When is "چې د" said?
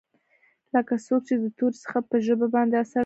1.27-1.45